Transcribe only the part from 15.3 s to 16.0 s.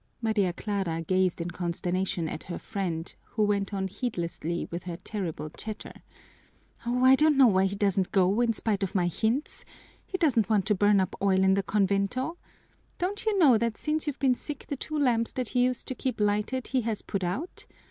that he used to